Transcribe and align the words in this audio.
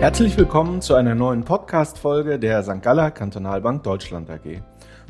Herzlich 0.00 0.38
willkommen 0.38 0.80
zu 0.80 0.94
einer 0.94 1.16
neuen 1.16 1.42
Podcast-Folge 1.44 2.38
der 2.38 2.62
St. 2.62 2.80
Galler 2.82 3.10
Kantonalbank 3.10 3.82
Deutschland 3.82 4.30
AG. 4.30 4.62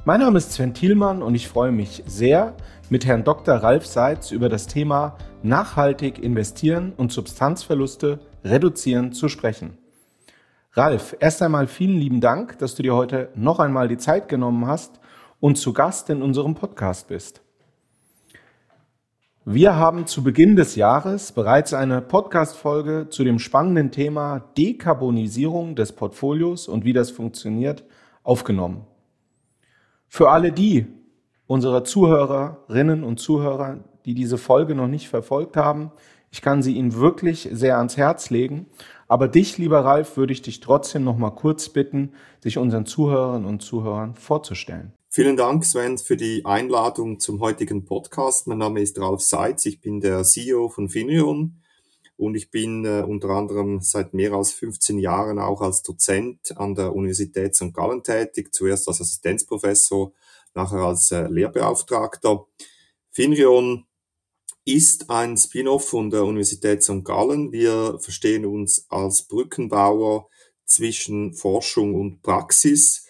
Mein 0.07 0.21
Name 0.21 0.39
ist 0.39 0.53
Sven 0.53 0.73
Thielmann 0.73 1.23
und 1.23 1.35
ich 1.35 1.47
freue 1.47 1.73
mich 1.73 2.03
sehr, 2.07 2.55
mit 2.89 3.05
Herrn 3.05 3.23
Dr. 3.23 3.57
Ralf 3.57 3.85
Seitz 3.85 4.31
über 4.31 4.49
das 4.49 4.67
Thema 4.67 5.19
nachhaltig 5.43 6.19
investieren 6.19 6.95
und 6.97 7.13
Substanzverluste 7.13 8.21
reduzieren 8.43 9.13
zu 9.13 9.29
sprechen. 9.29 9.77
Ralf, 10.73 11.15
erst 11.21 11.43
einmal 11.43 11.67
vielen 11.67 11.99
lieben 11.99 12.23
Dank, 12.23 12.59
dass 12.59 12.75
du 12.75 12.83
dir 12.83 12.95
heute 12.95 13.29
noch 13.35 13.59
einmal 13.59 13.89
die 13.89 13.99
Zeit 13.99 14.27
genommen 14.31 14.67
hast 14.67 15.01
und 15.39 15.59
zu 15.59 15.75
Gast 15.75 16.09
in 16.09 16.23
unserem 16.23 16.55
Podcast 16.55 17.09
bist. 17.09 17.43
Wir 19.51 19.77
haben 19.77 20.07
zu 20.07 20.23
Beginn 20.23 20.57
des 20.57 20.77
Jahres 20.77 21.33
bereits 21.33 21.73
eine 21.73 22.03
Podcast-Folge 22.03 23.07
zu 23.09 23.25
dem 23.25 23.39
spannenden 23.39 23.91
Thema 23.91 24.41
Dekarbonisierung 24.59 25.75
des 25.75 25.93
Portfolios 25.93 26.69
und 26.69 26.85
wie 26.85 26.93
das 26.93 27.11
funktioniert 27.11 27.83
aufgenommen. 28.23 28.87
Für 30.07 30.29
alle 30.29 30.53
die 30.53 30.85
unserer 31.47 31.83
Zuhörerinnen 31.83 33.03
und 33.03 33.21
Zuhörer, 33.21 33.79
die 34.05 34.13
diese 34.13 34.37
Folge 34.37 34.75
noch 34.75 34.87
nicht 34.87 35.09
verfolgt 35.09 35.57
haben, 35.57 35.93
ich 36.31 36.43
kann 36.43 36.61
sie 36.61 36.77
Ihnen 36.77 36.95
wirklich 36.95 37.49
sehr 37.51 37.79
ans 37.79 37.97
Herz 37.97 38.29
legen. 38.29 38.67
Aber 39.07 39.29
dich, 39.29 39.57
lieber 39.57 39.83
Ralf, 39.83 40.19
würde 40.19 40.35
ich 40.35 40.43
dich 40.43 40.61
trotzdem 40.61 41.05
noch 41.05 41.17
mal 41.17 41.31
kurz 41.31 41.71
bitten, 41.71 42.13
sich 42.41 42.59
unseren 42.59 42.85
Zuhörerinnen 42.85 43.49
und 43.49 43.63
Zuhörern 43.63 44.15
vorzustellen. 44.15 44.93
Vielen 45.19 45.37
Dank, 45.37 45.65
Sven, 45.65 45.99
für 45.99 46.17
die 46.17 46.45
Einladung 46.45 47.19
zum 47.19 47.41
heutigen 47.41 47.85
Podcast. 47.85 48.47
Mein 48.47 48.59
Name 48.59 48.81
ist 48.81 49.01
Ralf 49.01 49.21
Seitz, 49.21 49.67
ich 49.67 49.81
bin 49.81 50.01
der 50.01 50.23
CEO 50.23 50.69
von 50.69 50.89
Finrion 50.89 51.61
und 52.17 52.37
ich 52.37 52.53
bin 52.53 52.85
äh, 52.85 53.03
unter 53.05 53.31
anderem 53.31 53.81
seit 53.81 54.15
mehr 54.15 54.33
als 54.35 54.53
15 54.53 54.97
Jahren 55.01 55.41
auch 55.41 55.61
als 55.61 55.83
Dozent 55.83 56.57
an 56.57 56.77
der 56.77 56.95
Universität 56.95 57.57
St. 57.57 57.75
Gallen 57.75 58.05
tätig, 58.05 58.55
zuerst 58.55 58.87
als 58.87 59.01
Assistenzprofessor, 59.01 60.13
nachher 60.55 60.83
als 60.83 61.11
äh, 61.11 61.27
Lehrbeauftragter. 61.27 62.47
Finrion 63.11 63.87
ist 64.65 65.11
ein 65.11 65.37
Spin-off 65.37 65.89
von 65.89 66.11
der 66.11 66.23
Universität 66.27 66.85
St. 66.85 67.05
Gallen. 67.05 67.51
Wir 67.51 67.99
verstehen 67.99 68.47
uns 68.47 68.87
als 68.89 69.23
Brückenbauer 69.23 70.29
zwischen 70.65 71.35
Forschung 71.35 71.97
und 71.97 72.23
Praxis 72.23 73.08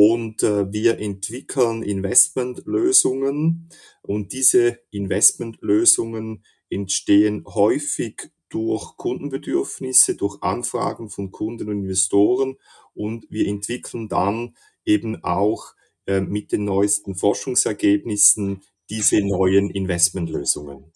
und 0.00 0.44
äh, 0.44 0.72
wir 0.72 1.00
entwickeln 1.00 1.82
Investmentlösungen 1.82 3.68
und 4.00 4.32
diese 4.32 4.78
Investmentlösungen 4.92 6.44
entstehen 6.70 7.42
häufig 7.44 8.30
durch 8.48 8.96
Kundenbedürfnisse, 8.96 10.14
durch 10.14 10.40
Anfragen 10.40 11.10
von 11.10 11.32
Kunden 11.32 11.68
und 11.68 11.80
Investoren 11.80 12.58
und 12.94 13.26
wir 13.28 13.48
entwickeln 13.48 14.08
dann 14.08 14.54
eben 14.84 15.24
auch 15.24 15.74
äh, 16.06 16.20
mit 16.20 16.52
den 16.52 16.64
neuesten 16.64 17.16
Forschungsergebnissen 17.16 18.62
diese 18.88 19.20
neuen 19.20 19.68
Investmentlösungen. 19.68 20.92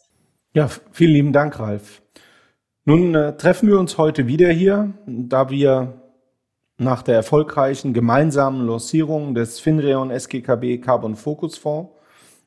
Ja, 0.55 0.71
vielen 0.93 1.13
lieben 1.13 1.33
Dank, 1.33 1.59
Ralf. 1.59 2.03
Nun 2.85 3.17
äh, 3.17 3.37
treffen 3.37 3.69
wir 3.69 3.81
uns 3.81 3.99
heute 3.99 4.29
wieder 4.29 4.53
hier, 4.53 4.95
da 5.09 5.51
wir 5.51 6.02
nach 6.79 7.03
der 7.03 7.17
erfolgreichen 7.17 7.93
gemeinsamen 7.93 8.67
Lancierung 8.67 9.35
des 9.35 9.61
Finreon 9.61 10.11
SGKB 10.11 10.79
Carbon 10.79 11.17
Focus 11.17 11.59
Fonds 11.59 11.93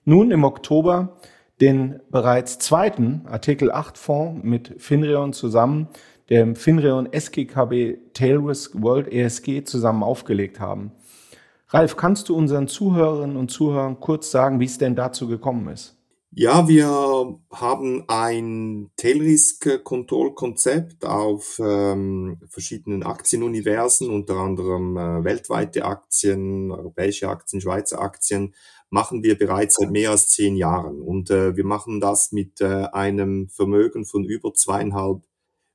nun 0.04 0.32
im 0.32 0.44
Oktober 0.44 1.18
den 1.62 2.02
bereits 2.10 2.60
zweiten 2.60 3.22
Artikel 3.26 3.72
8 3.72 3.98
Fonds 3.98 4.44
mit 4.44 4.76
Finreon 4.78 5.34
zusammen, 5.34 5.88
dem 6.30 6.56
Finreon 6.56 7.12
SGKB 7.12 7.98
Tail 8.14 8.38
Risk 8.38 8.82
World 8.82 9.12
ESG 9.12 9.64
zusammen 9.64 10.04
aufgelegt 10.04 10.60
haben. 10.60 10.92
Ralf, 11.70 11.96
kannst 11.96 12.30
du 12.30 12.36
unseren 12.36 12.68
Zuhörerinnen 12.68 13.38
und 13.38 13.52
Zuhörern 13.52 14.00
kurz 14.00 14.32
sagen, 14.32 14.60
wie 14.60 14.66
es 14.66 14.78
denn 14.78 14.96
dazu 14.96 15.28
gekommen 15.28 15.68
ist? 15.70 15.95
Ja, 16.38 16.68
wir 16.68 17.40
haben 17.50 18.04
ein 18.10 18.92
Tail-Risk-Control-Konzept 18.98 21.06
auf 21.06 21.62
ähm, 21.64 22.42
verschiedenen 22.50 23.04
Aktienuniversen, 23.04 24.10
unter 24.10 24.36
anderem 24.36 24.98
äh, 24.98 25.24
weltweite 25.24 25.86
Aktien, 25.86 26.72
europäische 26.72 27.30
Aktien, 27.30 27.62
Schweizer 27.62 28.02
Aktien, 28.02 28.54
machen 28.90 29.24
wir 29.24 29.38
bereits 29.38 29.76
seit 29.76 29.92
mehr 29.92 30.12
als 30.12 30.28
zehn 30.28 30.58
Jahren. 30.58 31.02
Und 31.02 31.30
äh, 31.30 31.56
wir 31.56 31.64
machen 31.64 32.02
das 32.02 32.34
mit 32.34 32.60
äh, 32.60 32.88
einem 32.92 33.48
Vermögen 33.48 34.04
von 34.04 34.26
über 34.26 34.54
zweieinhalb 34.54 35.24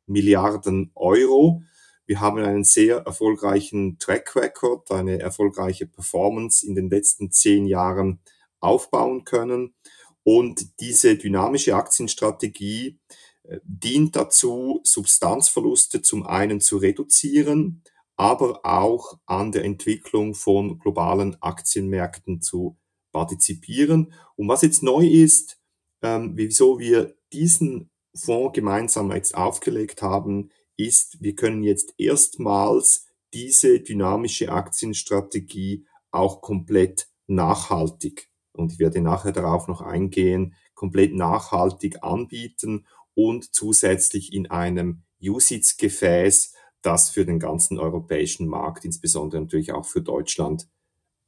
Milliarden 0.04 0.90
Euro. 0.94 1.62
Wir 2.04 2.20
haben 2.20 2.38
einen 2.38 2.64
sehr 2.64 2.98
erfolgreichen 2.98 3.98
Track 3.98 4.36
Record, 4.36 4.90
eine 4.90 5.20
erfolgreiche 5.20 5.86
Performance 5.86 6.66
in 6.66 6.74
den 6.74 6.90
letzten 6.90 7.32
zehn 7.32 7.64
Jahren 7.64 8.20
aufbauen 8.60 9.24
können. 9.24 9.74
Und 10.22 10.80
diese 10.80 11.16
dynamische 11.16 11.74
Aktienstrategie 11.74 12.98
äh, 13.44 13.58
dient 13.64 14.16
dazu, 14.16 14.80
Substanzverluste 14.84 16.02
zum 16.02 16.26
einen 16.26 16.60
zu 16.60 16.76
reduzieren, 16.76 17.82
aber 18.16 18.60
auch 18.64 19.18
an 19.26 19.50
der 19.50 19.64
Entwicklung 19.64 20.34
von 20.34 20.78
globalen 20.78 21.40
Aktienmärkten 21.40 22.42
zu 22.42 22.76
partizipieren. 23.12 24.12
Und 24.36 24.48
was 24.48 24.62
jetzt 24.62 24.82
neu 24.82 25.06
ist, 25.06 25.58
ähm, 26.02 26.32
wieso 26.36 26.78
wir 26.78 27.16
diesen 27.32 27.90
Fonds 28.14 28.54
gemeinsam 28.54 29.10
jetzt 29.12 29.34
aufgelegt 29.34 30.02
haben, 30.02 30.50
ist, 30.76 31.22
wir 31.22 31.34
können 31.34 31.62
jetzt 31.62 31.94
erstmals 31.98 33.06
diese 33.32 33.80
dynamische 33.80 34.50
Aktienstrategie 34.50 35.86
auch 36.10 36.40
komplett 36.40 37.08
nachhaltig 37.26 38.28
und 38.52 38.72
ich 38.72 38.78
werde 38.78 39.00
nachher 39.00 39.32
darauf 39.32 39.68
noch 39.68 39.80
eingehen, 39.80 40.54
komplett 40.74 41.14
nachhaltig 41.14 42.02
anbieten 42.02 42.86
und 43.14 43.54
zusätzlich 43.54 44.32
in 44.32 44.50
einem 44.50 45.02
USITS-Gefäß, 45.22 46.54
das 46.82 47.10
für 47.10 47.26
den 47.26 47.38
ganzen 47.38 47.78
europäischen 47.78 48.46
Markt, 48.48 48.84
insbesondere 48.84 49.42
natürlich 49.42 49.72
auch 49.72 49.84
für 49.84 50.00
Deutschland, 50.00 50.68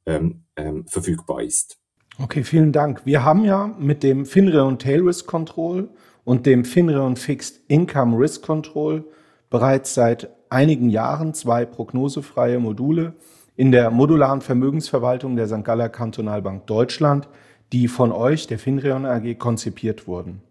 ähm, 0.05 0.45
ähm, 0.55 0.87
verfügbar 0.87 1.43
ist. 1.43 1.77
Okay, 2.19 2.43
vielen 2.43 2.71
Dank. 2.71 3.05
Wir 3.05 3.23
haben 3.23 3.43
ja 3.43 3.67
mit 3.79 4.03
dem 4.03 4.25
Finreon 4.25 4.77
Tail 4.79 5.01
Risk 5.01 5.25
Control 5.27 5.89
und 6.23 6.45
dem 6.45 6.65
Finreon 6.65 7.15
Fixed 7.15 7.61
Income 7.67 8.17
Risk 8.17 8.43
Control 8.43 9.05
bereits 9.49 9.93
seit 9.93 10.29
einigen 10.49 10.89
Jahren 10.89 11.33
zwei 11.33 11.65
prognosefreie 11.65 12.59
Module 12.59 13.15
in 13.55 13.71
der 13.71 13.91
modularen 13.91 14.41
Vermögensverwaltung 14.41 15.35
der 15.35 15.47
St. 15.47 15.63
Galler 15.63 15.89
Kantonalbank 15.89 16.65
Deutschland, 16.67 17.27
die 17.71 17.87
von 17.87 18.11
euch, 18.11 18.47
der 18.47 18.59
Finreon 18.59 19.05
AG, 19.05 19.35
konzipiert 19.37 20.07
wurden. 20.07 20.41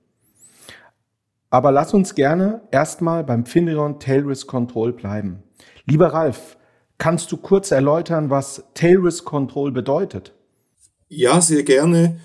Aber 1.51 1.71
lass 1.71 1.93
uns 1.93 2.15
gerne 2.15 2.63
erstmal 2.71 3.25
beim 3.25 3.45
Finreon 3.45 4.01
Tail 4.01 4.23
Risk 4.23 4.47
Control 4.47 4.93
bleiben. 4.93 5.43
Lieber 5.85 6.09
Ralf, 6.09 6.57
kannst 6.99 7.31
du 7.31 7.37
kurz 7.37 7.71
erläutern, 7.71 8.31
was 8.31 8.65
Tail 8.75 8.99
Risk 8.99 9.25
Control 9.25 9.71
bedeutet? 9.71 10.33
Ja, 11.09 11.41
sehr 11.41 11.63
gerne. 11.63 12.21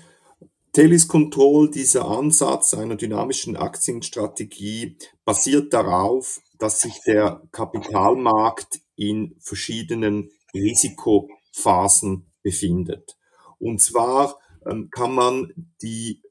Tail 0.72 0.88
Risk 0.88 1.08
Control, 1.08 1.70
dieser 1.70 2.08
Ansatz 2.08 2.72
einer 2.72 2.96
dynamischen 2.96 3.56
Aktienstrategie, 3.56 4.96
basiert 5.24 5.74
darauf, 5.74 6.40
dass 6.58 6.80
sich 6.80 7.02
der 7.04 7.42
Kapitalmarkt 7.52 8.80
in 8.96 9.36
verschiedenen 9.40 10.30
Risikophasen 10.54 12.30
befindet. 12.42 13.16
Und 13.58 13.80
zwar 13.80 14.38
ähm, 14.66 14.88
kann 14.90 15.14
man 15.14 15.52
die, 15.82 16.22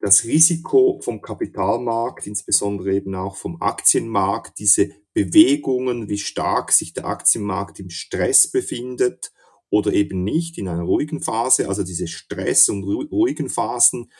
das 0.00 0.24
Risiko 0.24 1.00
vom 1.02 1.20
Kapitalmarkt, 1.20 2.26
insbesondere 2.26 2.94
eben 2.94 3.14
auch 3.14 3.36
vom 3.36 3.60
Aktienmarkt, 3.60 4.58
diese 4.58 4.90
Bewegungen, 5.14 6.08
wie 6.08 6.18
stark 6.18 6.72
sich 6.72 6.94
der 6.94 7.04
Aktienmarkt 7.04 7.78
im 7.80 7.90
Stress 7.90 8.50
befindet 8.50 9.32
oder 9.68 9.92
eben 9.92 10.24
nicht 10.24 10.58
in 10.58 10.68
einer 10.68 10.82
ruhigen 10.82 11.22
Phase, 11.22 11.68
also 11.68 11.82
diese 11.82 12.06
Stress- 12.06 12.68
und 12.68 12.84
ruhigen 12.84 13.48
Phasen, 13.48 14.10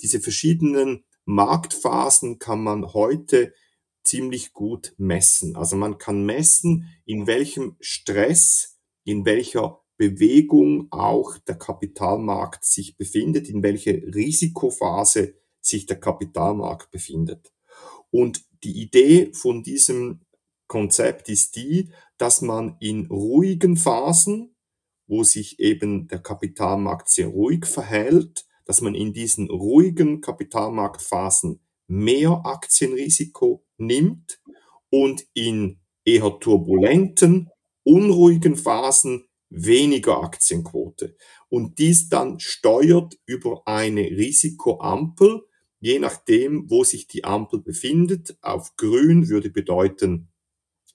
diese 0.00 0.20
verschiedenen 0.20 1.04
Marktphasen 1.24 2.38
kann 2.38 2.62
man 2.62 2.94
heute 2.94 3.52
ziemlich 4.02 4.54
gut 4.54 4.94
messen. 4.96 5.56
Also 5.56 5.76
man 5.76 5.98
kann 5.98 6.24
messen, 6.24 6.88
in 7.04 7.26
welchem 7.26 7.76
Stress 7.80 8.77
in 9.08 9.24
welcher 9.24 9.80
Bewegung 9.96 10.88
auch 10.90 11.38
der 11.38 11.56
Kapitalmarkt 11.56 12.66
sich 12.66 12.98
befindet, 12.98 13.48
in 13.48 13.62
welcher 13.62 13.92
Risikophase 13.92 15.34
sich 15.60 15.86
der 15.86 15.98
Kapitalmarkt 15.98 16.90
befindet. 16.90 17.54
Und 18.10 18.44
die 18.62 18.82
Idee 18.82 19.32
von 19.32 19.62
diesem 19.62 20.20
Konzept 20.66 21.30
ist 21.30 21.56
die, 21.56 21.90
dass 22.18 22.42
man 22.42 22.76
in 22.80 23.06
ruhigen 23.06 23.78
Phasen, 23.78 24.54
wo 25.06 25.24
sich 25.24 25.58
eben 25.58 26.06
der 26.08 26.18
Kapitalmarkt 26.18 27.08
sehr 27.08 27.28
ruhig 27.28 27.64
verhält, 27.64 28.46
dass 28.66 28.82
man 28.82 28.94
in 28.94 29.14
diesen 29.14 29.48
ruhigen 29.48 30.20
Kapitalmarktphasen 30.20 31.62
mehr 31.86 32.42
Aktienrisiko 32.44 33.64
nimmt 33.78 34.42
und 34.90 35.26
in 35.32 35.80
eher 36.04 36.38
turbulenten, 36.40 37.48
unruhigen 37.88 38.56
Phasen 38.56 39.24
weniger 39.48 40.22
Aktienquote. 40.22 41.16
Und 41.48 41.78
dies 41.78 42.08
dann 42.08 42.38
steuert 42.38 43.18
über 43.24 43.62
eine 43.66 44.02
Risikoampel, 44.02 45.42
je 45.80 45.98
nachdem, 45.98 46.68
wo 46.70 46.84
sich 46.84 47.06
die 47.06 47.24
Ampel 47.24 47.60
befindet. 47.60 48.36
Auf 48.42 48.76
grün 48.76 49.28
würde 49.28 49.50
bedeuten, 49.50 50.28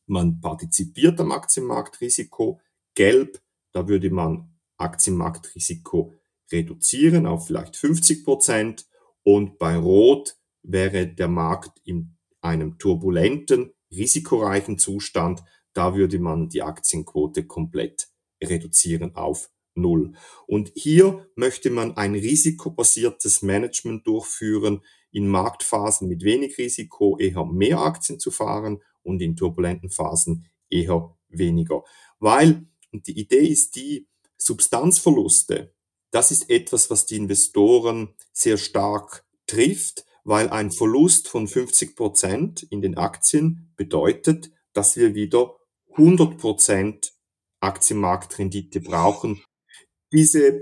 man 0.06 0.40
partizipiert 0.40 1.20
am 1.20 1.32
Aktienmarktrisiko. 1.32 2.62
Gelb, 2.94 3.42
da 3.72 3.88
würde 3.88 4.12
man 4.12 4.54
Aktienmarktrisiko 4.78 6.14
reduzieren 6.52 7.26
auf 7.26 7.48
vielleicht 7.48 7.76
50 7.76 8.24
Prozent. 8.24 8.86
Und 9.24 9.58
bei 9.58 9.78
Rot 9.78 10.38
wäre 10.62 11.08
der 11.08 11.30
Markt 11.30 11.80
in 11.86 12.18
einem 12.42 12.78
turbulenten, 12.78 13.74
risikoreichen 13.90 14.78
Zustand. 14.78 15.44
Da 15.74 15.96
würde 15.96 16.20
man 16.20 16.50
die 16.50 16.62
Aktienquote 16.62 17.46
komplett 17.46 18.10
reduzieren 18.44 19.16
auf 19.16 19.50
Null. 19.76 20.14
Und 20.46 20.72
hier 20.76 21.28
möchte 21.36 21.72
man 21.72 21.98
ein 21.98 22.14
risikobasiertes 22.14 23.42
Management 23.42 24.06
durchführen, 24.06 24.82
in 25.12 25.28
Marktphasen 25.28 26.08
mit 26.08 26.24
wenig 26.24 26.58
Risiko 26.58 27.18
eher 27.18 27.46
mehr 27.46 27.80
Aktien 27.80 28.20
zu 28.20 28.32
fahren 28.32 28.82
und 29.04 29.22
in 29.22 29.36
turbulenten 29.36 29.90
Phasen 29.90 30.46
eher 30.70 31.16
weniger. 31.30 31.84
Weil, 32.20 32.66
die 32.92 33.20
Idee 33.20 33.48
ist 33.48 33.76
die, 33.76 34.08
Substanzverluste, 34.38 35.74
das 36.12 36.32
ist 36.32 36.50
etwas, 36.50 36.90
was 36.90 37.06
die 37.06 37.16
Investoren 37.16 38.14
sehr 38.34 38.58
stark 38.58 39.26
trifft, 39.48 40.06
weil 40.26 40.50
ein 40.50 40.72
Verlust 40.72 41.28
von 41.28 41.48
50 41.48 41.96
Prozent 41.96 42.64
in 42.64 42.82
den 42.82 42.98
Aktien 42.98 43.72
bedeutet, 43.78 44.52
dass 44.74 44.98
wir 44.98 45.16
wieder 45.16 45.56
100 45.96 46.38
Prozent 46.38 47.14
Aktienmarktrendite 47.60 48.82
brauchen. 48.82 49.42
Diese 50.12 50.62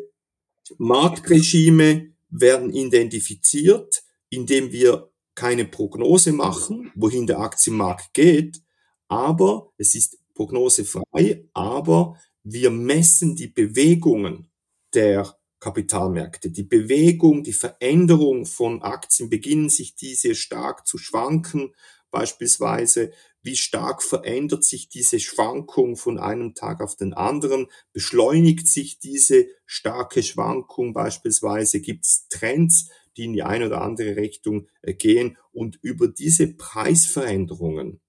Marktregime 0.77 2.13
werden 2.29 2.71
identifiziert, 2.71 4.03
indem 4.29 4.71
wir 4.71 5.11
keine 5.35 5.65
Prognose 5.65 6.31
machen, 6.31 6.91
wohin 6.95 7.27
der 7.27 7.39
Aktienmarkt 7.39 8.13
geht, 8.13 8.61
aber 9.07 9.71
es 9.77 9.95
ist 9.95 10.19
prognosefrei, 10.35 11.45
aber 11.53 12.17
wir 12.43 12.71
messen 12.71 13.35
die 13.35 13.47
Bewegungen 13.47 14.49
der 14.93 15.35
Kapitalmärkte. 15.59 16.49
Die 16.49 16.63
Bewegung, 16.63 17.43
die 17.43 17.53
Veränderung 17.53 18.45
von 18.45 18.81
Aktien 18.81 19.29
beginnen 19.29 19.69
sich 19.69 19.95
diese 19.95 20.33
stark 20.33 20.87
zu 20.87 20.97
schwanken. 20.97 21.73
Beispielsweise, 22.09 23.11
wie 23.43 23.55
stark 23.55 24.03
verändert 24.03 24.63
sich 24.63 24.89
diese 24.89 25.19
Schwankung 25.19 25.95
von 25.95 26.19
einem 26.19 26.53
Tag 26.53 26.81
auf 26.81 26.95
den 26.95 27.13
anderen? 27.13 27.67
Beschleunigt 27.91 28.67
sich 28.67 28.99
diese 28.99 29.47
starke 29.65 30.21
Schwankung 30.21 30.93
beispielsweise? 30.93 31.81
Gibt 31.81 32.05
es 32.05 32.27
Trends, 32.29 32.89
die 33.17 33.25
in 33.25 33.33
die 33.33 33.43
eine 33.43 33.67
oder 33.67 33.81
andere 33.81 34.15
Richtung 34.15 34.67
äh, 34.81 34.93
gehen? 34.93 35.37
Und 35.51 35.79
über 35.81 36.07
diese 36.07 36.53
Preisveränderungen 36.53 37.99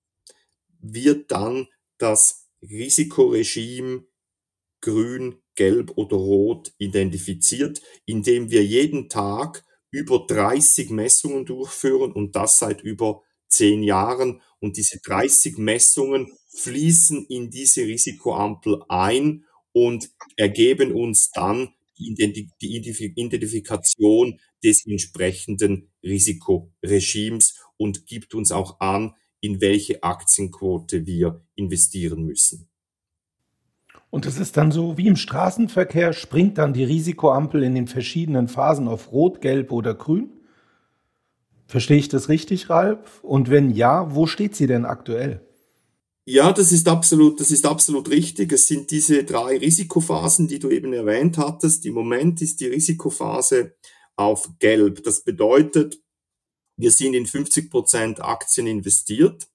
wird 0.80 1.30
dann 1.30 1.68
das 1.98 2.48
Risikoregime 2.62 4.04
grün, 4.80 5.36
gelb 5.54 5.92
oder 5.96 6.16
rot 6.16 6.72
identifiziert, 6.78 7.80
indem 8.04 8.50
wir 8.50 8.64
jeden 8.64 9.08
Tag 9.08 9.64
über 9.90 10.24
30 10.26 10.90
Messungen 10.90 11.44
durchführen 11.44 12.12
und 12.12 12.34
das 12.34 12.58
seit 12.58 12.82
über 12.82 13.22
zehn 13.52 13.82
Jahren. 13.82 14.40
Und 14.60 14.76
diese 14.76 15.00
30 15.00 15.58
Messungen 15.58 16.32
fließen 16.48 17.26
in 17.26 17.50
diese 17.50 17.82
Risikoampel 17.82 18.82
ein 18.88 19.44
und 19.72 20.10
ergeben 20.36 20.92
uns 20.92 21.30
dann 21.30 21.70
die 21.96 22.48
Identifikation 23.14 24.40
des 24.64 24.86
entsprechenden 24.86 25.90
Risikoregimes 26.02 27.58
und 27.76 28.06
gibt 28.06 28.34
uns 28.34 28.50
auch 28.52 28.80
an, 28.80 29.14
in 29.40 29.60
welche 29.60 30.02
Aktienquote 30.02 31.06
wir 31.06 31.44
investieren 31.54 32.24
müssen. 32.24 32.68
Und 34.10 34.26
es 34.26 34.38
ist 34.38 34.56
dann 34.56 34.72
so 34.72 34.98
wie 34.98 35.06
im 35.06 35.16
Straßenverkehr, 35.16 36.12
springt 36.12 36.58
dann 36.58 36.74
die 36.74 36.84
Risikoampel 36.84 37.62
in 37.62 37.74
den 37.74 37.86
verschiedenen 37.88 38.46
Phasen 38.46 38.86
auf 38.86 39.10
Rot, 39.10 39.40
Gelb 39.40 39.72
oder 39.72 39.94
Grün? 39.94 40.41
Verstehe 41.72 41.96
ich 41.96 42.10
das 42.10 42.28
richtig, 42.28 42.68
Ralf? 42.68 43.24
Und 43.24 43.48
wenn 43.48 43.70
ja, 43.70 44.14
wo 44.14 44.26
steht 44.26 44.54
sie 44.54 44.66
denn 44.66 44.84
aktuell? 44.84 45.40
Ja, 46.26 46.52
das 46.52 46.70
ist 46.70 46.86
absolut, 46.86 47.40
das 47.40 47.50
ist 47.50 47.64
absolut 47.64 48.10
richtig. 48.10 48.52
Es 48.52 48.66
sind 48.66 48.90
diese 48.90 49.24
drei 49.24 49.56
Risikophasen, 49.56 50.48
die 50.48 50.58
du 50.58 50.68
eben 50.68 50.92
erwähnt 50.92 51.38
hattest. 51.38 51.86
Im 51.86 51.94
Moment 51.94 52.42
ist 52.42 52.60
die 52.60 52.66
Risikophase 52.66 53.74
auf 54.16 54.50
Gelb. 54.58 55.02
Das 55.04 55.24
bedeutet, 55.24 55.98
wir 56.76 56.90
sind 56.90 57.14
in 57.14 57.24
50 57.24 57.70
Prozent 57.70 58.20
Aktien 58.20 58.66
investiert. 58.66 59.48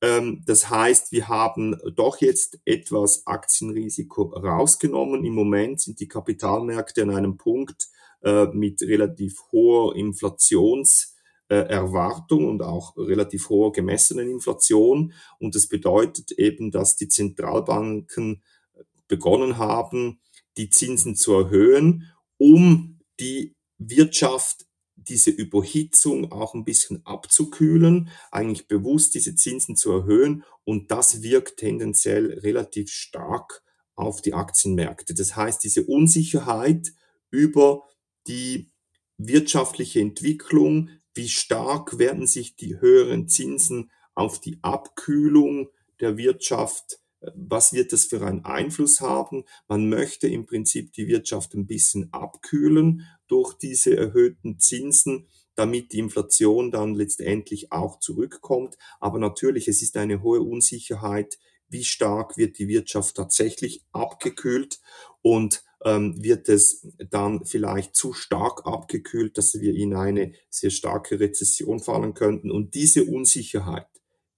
Ähm, 0.00 0.42
das 0.44 0.68
heißt, 0.68 1.12
wir 1.12 1.28
haben 1.28 1.78
doch 1.94 2.20
jetzt 2.20 2.58
etwas 2.64 3.24
Aktienrisiko 3.24 4.34
rausgenommen. 4.34 5.24
Im 5.24 5.34
Moment 5.34 5.80
sind 5.80 6.00
die 6.00 6.08
Kapitalmärkte 6.08 7.04
an 7.04 7.10
einem 7.10 7.36
Punkt 7.36 7.86
äh, 8.22 8.46
mit 8.46 8.82
relativ 8.82 9.38
hoher 9.52 9.94
Inflationserwartung 11.52 12.48
und 12.48 12.62
auch 12.62 12.96
relativ 12.96 13.48
hoher 13.48 13.72
gemessenen 13.72 14.28
Inflation. 14.28 15.12
Und 15.38 15.54
das 15.54 15.68
bedeutet 15.68 16.32
eben, 16.32 16.70
dass 16.70 16.96
die 16.96 17.08
Zentralbanken 17.08 18.42
begonnen 19.08 19.58
haben, 19.58 20.20
die 20.56 20.70
Zinsen 20.70 21.16
zu 21.16 21.34
erhöhen, 21.34 22.12
um 22.38 23.00
die 23.20 23.54
Wirtschaft 23.78 24.66
diese 24.96 25.30
Überhitzung 25.30 26.30
auch 26.30 26.54
ein 26.54 26.64
bisschen 26.64 27.04
abzukühlen, 27.04 28.08
eigentlich 28.30 28.68
bewusst 28.68 29.14
diese 29.14 29.34
Zinsen 29.34 29.74
zu 29.74 29.90
erhöhen 29.90 30.44
und 30.64 30.90
das 30.90 31.22
wirkt 31.22 31.58
tendenziell 31.58 32.38
relativ 32.40 32.90
stark 32.90 33.62
auf 33.96 34.22
die 34.22 34.34
Aktienmärkte. 34.34 35.14
Das 35.14 35.34
heißt, 35.34 35.64
diese 35.64 35.84
Unsicherheit 35.84 36.92
über 37.30 37.82
die 38.28 38.70
wirtschaftliche 39.18 40.00
Entwicklung, 40.00 40.90
wie 41.14 41.28
stark 41.28 41.98
werden 41.98 42.26
sich 42.26 42.56
die 42.56 42.80
höheren 42.80 43.28
Zinsen 43.28 43.90
auf 44.14 44.40
die 44.40 44.58
Abkühlung 44.62 45.68
der 46.00 46.16
Wirtschaft 46.16 47.02
was 47.34 47.72
wird 47.72 47.92
das 47.92 48.06
für 48.06 48.24
einen 48.26 48.44
Einfluss 48.44 49.00
haben? 49.00 49.44
Man 49.68 49.88
möchte 49.88 50.28
im 50.28 50.46
Prinzip 50.46 50.92
die 50.92 51.06
Wirtschaft 51.06 51.54
ein 51.54 51.66
bisschen 51.66 52.12
abkühlen 52.12 53.06
durch 53.28 53.54
diese 53.54 53.96
erhöhten 53.96 54.58
Zinsen, 54.58 55.28
damit 55.54 55.92
die 55.92 55.98
Inflation 55.98 56.70
dann 56.70 56.94
letztendlich 56.94 57.70
auch 57.72 58.00
zurückkommt. 58.00 58.76
Aber 59.00 59.18
natürlich, 59.18 59.68
es 59.68 59.82
ist 59.82 59.96
eine 59.96 60.22
hohe 60.22 60.40
Unsicherheit, 60.40 61.38
wie 61.68 61.84
stark 61.84 62.36
wird 62.36 62.58
die 62.58 62.68
Wirtschaft 62.68 63.16
tatsächlich 63.16 63.84
abgekühlt 63.92 64.80
und 65.22 65.64
ähm, 65.84 66.22
wird 66.22 66.48
es 66.48 66.86
dann 67.10 67.44
vielleicht 67.44 67.94
zu 67.96 68.12
stark 68.12 68.66
abgekühlt, 68.66 69.36
dass 69.38 69.60
wir 69.60 69.74
in 69.74 69.94
eine 69.94 70.32
sehr 70.48 70.70
starke 70.70 71.18
Rezession 71.20 71.80
fallen 71.80 72.14
könnten. 72.14 72.50
Und 72.50 72.74
diese 72.74 73.04
Unsicherheit 73.04 73.88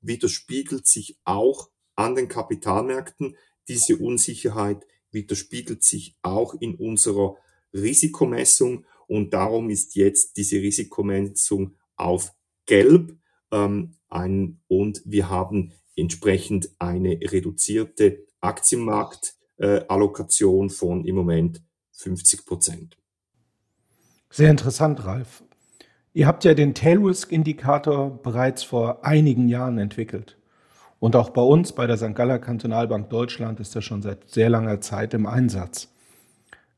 widerspiegelt 0.01 0.87
sich 0.87 1.19
auch 1.25 1.71
an 1.97 2.15
den 2.15 2.29
Kapitalmärkten. 2.29 3.37
Diese 3.69 3.97
Unsicherheit 3.97 4.87
widerspiegelt 5.11 5.83
sich 5.85 6.17
auch 6.23 6.55
in 6.55 6.75
unserer 6.75 7.37
Risikomessung 7.73 8.85
und 9.07 9.35
darum 9.35 9.71
ist 9.71 9.95
jetzt 9.97 10.37
diese 10.37 10.57
Risikomessung 10.57 11.77
auf 11.97 12.33
Gelb 12.67 13.17
ähm, 13.51 13.97
ein, 14.09 14.61
und 14.69 15.03
wir 15.05 15.29
haben 15.29 15.73
entsprechend 15.97 16.71
eine 16.79 17.19
reduzierte 17.21 18.27
Aktienmarktallokation 18.41 19.44
äh, 19.59 19.81
von 20.69 21.05
im 21.05 21.15
Moment 21.15 21.63
50 21.93 22.45
Prozent. 22.45 22.97
Sehr 24.31 24.51
interessant, 24.51 25.05
Ralf. 25.05 25.45
Ihr 26.13 26.27
habt 26.27 26.45
ja 26.45 26.55
den 26.55 26.75
Tail 26.75 26.99
Risk 26.99 27.33
Indikator 27.33 28.11
bereits 28.23 28.63
vor 28.63 29.05
einigen 29.05 29.49
Jahren 29.49 29.79
entwickelt. 29.79 30.39
Und 31.01 31.17
auch 31.17 31.31
bei 31.31 31.43
uns, 31.43 31.73
bei 31.73 31.87
der 31.87 31.97
St. 31.97 32.15
Galler 32.15 32.39
Kantonalbank 32.39 33.11
Deutschland, 33.11 33.61
ist 33.61 33.77
das 33.77 33.85
schon 33.85 34.03
seit 34.03 34.29
sehr 34.31 34.49
langer 34.49 34.81
Zeit 34.81 35.13
im 35.13 35.27
Einsatz. 35.27 35.89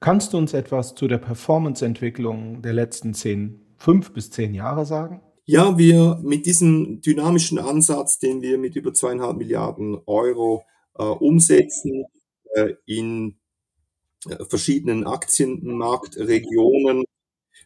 Kannst 0.01 0.33
du 0.33 0.39
uns 0.39 0.53
etwas 0.53 0.95
zu 0.95 1.07
der 1.09 1.19
Performance-Entwicklung 1.19 2.61
der 2.63 2.73
letzten 2.73 3.15
zehn, 3.15 3.61
fünf 3.77 4.13
bis 4.13 4.31
zehn 4.31 4.55
Jahre 4.55 4.85
sagen? 4.85 5.21
Ja, 5.45 5.79
wir 5.79 6.19
mit 6.23 6.45
diesem 6.47 7.01
dynamischen 7.01 7.59
Ansatz, 7.59 8.19
den 8.19 8.43
wir 8.43 8.59
mit 8.59 8.75
über 8.75 8.93
zweieinhalb 8.93 9.37
Milliarden 9.37 9.99
Euro 10.07 10.65
äh, 10.99 11.05
umsetzen, 11.05 12.05
in 12.87 13.39
äh, 14.29 14.45
verschiedenen 14.45 15.07
Aktienmarktregionen, 15.07 17.05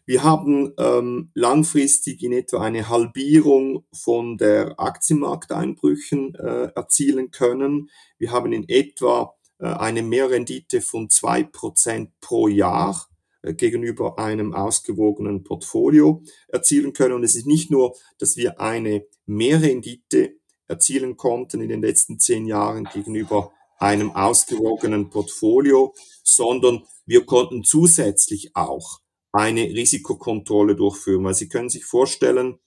Wir 0.05 0.23
haben 0.23 0.73
ähm, 0.77 1.31
langfristig 1.35 2.23
in 2.23 2.33
etwa 2.33 2.61
eine 2.61 2.89
Halbierung 2.89 3.85
von 3.93 4.37
der 4.37 4.79
Aktienmarkteinbrüchen 4.79 6.35
äh, 6.35 6.71
erzielen 6.75 7.31
können. 7.31 7.89
Wir 8.17 8.31
haben 8.31 8.51
in 8.51 8.67
etwa 8.67 9.35
äh, 9.59 9.67
eine 9.67 10.01
Mehrrendite 10.01 10.81
von 10.81 11.09
zwei 11.09 11.43
Prozent 11.43 12.09
pro 12.19 12.47
Jahr 12.47 13.07
äh, 13.43 13.53
gegenüber 13.53 14.17
einem 14.17 14.53
ausgewogenen 14.53 15.43
Portfolio 15.43 16.23
erzielen 16.47 16.93
können. 16.93 17.13
Und 17.13 17.23
es 17.23 17.35
ist 17.35 17.47
nicht 17.47 17.69
nur, 17.69 17.95
dass 18.17 18.37
wir 18.37 18.59
eine 18.59 19.05
Mehrrendite 19.27 20.35
erzielen 20.67 21.15
konnten 21.15 21.61
in 21.61 21.69
den 21.69 21.81
letzten 21.81 22.19
zehn 22.19 22.47
Jahren 22.47 22.85
gegenüber 22.85 23.51
einem 23.81 24.11
ausgewogenen 24.11 25.09
Portfolio, 25.09 25.95
sondern 26.23 26.83
wir 27.05 27.25
konnten 27.25 27.63
zusätzlich 27.63 28.55
auch 28.55 29.01
eine 29.31 29.63
Risikokontrolle 29.63 30.75
durchführen. 30.75 31.23
Weil 31.23 31.33
Sie 31.33 31.49
können 31.49 31.69
sich 31.69 31.85
vorstellen, 31.85 32.59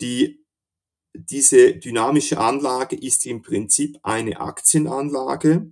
die, 0.00 0.44
diese 1.14 1.74
dynamische 1.74 2.38
Anlage 2.38 2.96
ist 2.96 3.26
im 3.26 3.42
Prinzip 3.42 3.98
eine 4.02 4.40
Aktienanlage, 4.40 5.70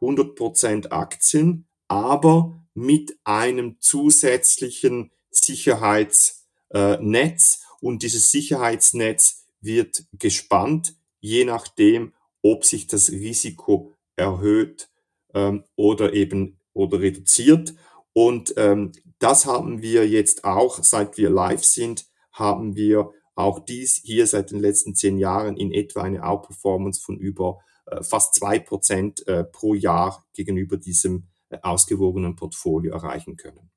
100% 0.00 0.90
Aktien, 0.90 1.66
aber 1.88 2.60
mit 2.74 3.18
einem 3.24 3.80
zusätzlichen 3.80 5.10
Sicherheitsnetz 5.30 7.62
und 7.80 8.02
dieses 8.02 8.30
Sicherheitsnetz 8.30 9.46
wird 9.60 10.04
gespannt, 10.12 10.96
je 11.20 11.44
nachdem, 11.44 12.13
ob 12.44 12.64
sich 12.64 12.86
das 12.86 13.10
Risiko 13.10 13.94
erhöht 14.16 14.90
ähm, 15.32 15.64
oder 15.76 16.12
eben 16.12 16.58
oder 16.74 17.00
reduziert. 17.00 17.74
Und 18.12 18.54
ähm, 18.58 18.92
das 19.18 19.46
haben 19.46 19.80
wir 19.80 20.06
jetzt 20.06 20.44
auch, 20.44 20.82
seit 20.82 21.16
wir 21.16 21.30
live 21.30 21.64
sind, 21.64 22.04
haben 22.30 22.76
wir 22.76 23.10
auch 23.34 23.60
dies 23.60 24.00
hier 24.04 24.26
seit 24.26 24.50
den 24.50 24.60
letzten 24.60 24.94
zehn 24.94 25.18
Jahren 25.18 25.56
in 25.56 25.72
etwa 25.72 26.02
eine 26.02 26.22
Outperformance 26.22 27.00
von 27.00 27.16
über 27.16 27.60
äh, 27.86 28.02
fast 28.02 28.34
zwei 28.34 28.58
Prozent 28.58 29.26
äh, 29.26 29.44
pro 29.44 29.74
Jahr 29.74 30.24
gegenüber 30.34 30.76
diesem 30.76 31.24
äh, 31.48 31.56
ausgewogenen 31.62 32.36
Portfolio 32.36 32.92
erreichen 32.92 33.36
können. 33.36 33.70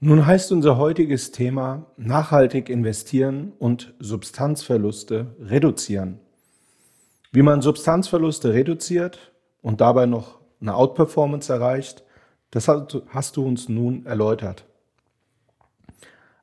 Nun 0.00 0.26
heißt 0.26 0.50
unser 0.52 0.78
heutiges 0.78 1.30
Thema 1.30 1.92
nachhaltig 1.96 2.68
investieren 2.68 3.52
und 3.58 3.94
Substanzverluste 4.00 5.36
reduzieren. 5.40 6.20
Wie 7.30 7.42
man 7.42 7.60
Substanzverluste 7.60 8.54
reduziert 8.54 9.32
und 9.60 9.80
dabei 9.80 10.06
noch 10.06 10.38
eine 10.60 10.74
Outperformance 10.74 11.52
erreicht, 11.52 12.02
das 12.50 12.68
hast 12.68 13.36
du 13.36 13.46
uns 13.46 13.68
nun 13.68 14.06
erläutert. 14.06 14.64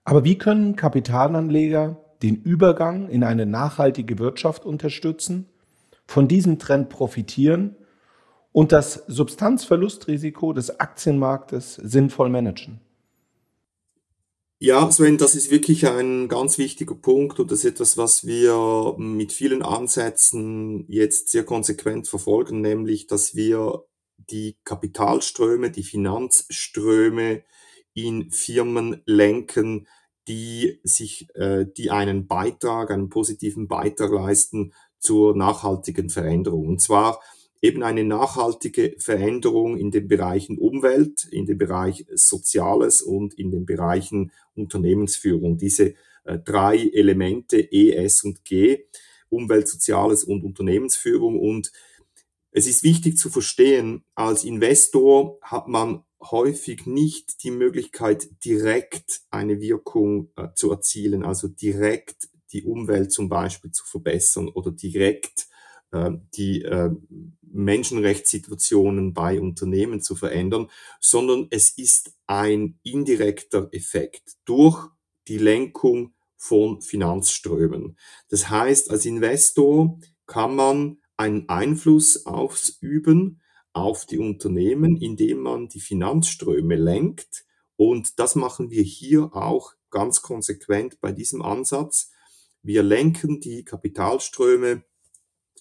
Aber 0.03 0.23
wie 0.23 0.37
können 0.37 0.75
Kapitalanleger 0.75 1.97
den 2.21 2.35
Übergang 2.35 3.09
in 3.09 3.23
eine 3.23 3.47
nachhaltige 3.47 4.19
Wirtschaft 4.19 4.65
unterstützen, 4.65 5.49
von 6.05 6.27
diesem 6.27 6.59
Trend 6.59 6.89
profitieren 6.89 7.75
und 8.51 8.71
das 8.71 9.03
Substanzverlustrisiko 9.07 10.53
des 10.53 10.79
Aktienmarktes 10.79 11.75
sinnvoll 11.75 12.29
managen? 12.29 12.79
Ja, 14.65 14.89
Sven, 14.89 15.19
das 15.19 15.35
ist 15.35 15.51
wirklich 15.51 15.85
ein 15.85 16.27
ganz 16.27 16.57
wichtiger 16.57 16.95
Punkt 16.95 17.39
und 17.39 17.51
das 17.51 17.59
ist 17.59 17.65
etwas, 17.65 17.97
was 17.97 18.25
wir 18.25 18.95
mit 18.97 19.31
vielen 19.31 19.61
Ansätzen 19.61 20.85
jetzt 20.87 21.29
sehr 21.29 21.43
konsequent 21.43 22.07
verfolgen, 22.07 22.61
nämlich, 22.61 23.05
dass 23.05 23.35
wir 23.35 23.85
die 24.17 24.57
Kapitalströme, 24.63 25.69
die 25.69 25.83
Finanzströme 25.83 27.43
in 27.93 28.31
Firmen 28.31 29.03
lenken, 29.05 29.87
die 30.27 30.79
sich, 30.81 31.27
äh, 31.35 31.67
die 31.77 31.91
einen 31.91 32.25
Beitrag, 32.25 32.89
einen 32.89 33.09
positiven 33.09 33.67
Beitrag 33.67 34.09
leisten 34.09 34.73
zur 34.97 35.35
nachhaltigen 35.37 36.09
Veränderung. 36.09 36.69
Und 36.69 36.81
zwar 36.81 37.21
eben 37.65 37.81
eine 37.81 38.03
nachhaltige 38.03 38.95
Veränderung 38.99 39.77
in 39.77 39.89
den 39.89 40.07
Bereichen 40.07 40.57
Umwelt, 40.59 41.27
in 41.31 41.47
dem 41.47 41.57
Bereich 41.57 42.05
Soziales 42.13 43.01
und 43.01 43.33
in 43.33 43.49
den 43.49 43.65
Bereichen 43.65 44.31
Unternehmensführung. 44.53 45.57
Diese 45.57 45.95
äh, 46.25 46.37
drei 46.37 46.77
Elemente 46.93 47.57
E, 47.57 47.91
S 47.91 48.23
und 48.23 48.45
G, 48.45 48.85
Umwelt, 49.29 49.67
Soziales 49.67 50.23
und 50.23 50.43
Unternehmensführung. 50.43 51.39
Und 51.39 51.71
es 52.51 52.67
ist 52.67 52.83
wichtig 52.83 53.17
zu 53.17 53.29
verstehen, 53.31 54.03
als 54.13 54.43
Investor 54.43 55.39
hat 55.41 55.67
man 55.67 56.03
häufig 56.21 56.85
nicht 56.85 57.43
die 57.43 57.51
Möglichkeit, 57.51 58.29
direkt 58.45 59.21
eine 59.31 59.59
Wirkung 59.59 60.29
äh, 60.35 60.49
zu 60.53 60.69
erzielen, 60.69 61.23
also 61.23 61.47
direkt 61.47 62.29
die 62.51 62.63
Umwelt 62.63 63.11
zum 63.11 63.27
Beispiel 63.27 63.71
zu 63.71 63.85
verbessern 63.85 64.49
oder 64.49 64.71
direkt 64.71 65.47
die 65.91 66.63
äh, 66.63 66.91
Menschenrechtssituationen 67.41 69.13
bei 69.13 69.39
Unternehmen 69.39 70.01
zu 70.01 70.15
verändern, 70.15 70.69
sondern 70.99 71.47
es 71.51 71.69
ist 71.69 72.13
ein 72.27 72.79
indirekter 72.83 73.69
Effekt 73.71 74.33
durch 74.45 74.89
die 75.27 75.37
Lenkung 75.37 76.13
von 76.35 76.81
Finanzströmen. 76.81 77.97
Das 78.29 78.49
heißt, 78.49 78.91
als 78.91 79.05
Investor 79.05 79.99
kann 80.27 80.55
man 80.55 80.97
einen 81.17 81.47
Einfluss 81.49 82.25
ausüben 82.25 83.41
auf 83.73 84.05
die 84.05 84.19
Unternehmen, 84.19 84.97
indem 84.97 85.39
man 85.39 85.67
die 85.67 85.79
Finanzströme 85.79 86.75
lenkt. 86.75 87.45
Und 87.77 88.19
das 88.19 88.35
machen 88.35 88.69
wir 88.69 88.83
hier 88.83 89.33
auch 89.33 89.73
ganz 89.89 90.21
konsequent 90.21 90.99
bei 90.99 91.11
diesem 91.11 91.41
Ansatz. 91.41 92.11
Wir 92.61 92.83
lenken 92.83 93.39
die 93.39 93.63
Kapitalströme 93.63 94.83